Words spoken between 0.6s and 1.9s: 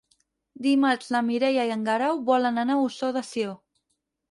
Dimarts na Mireia i en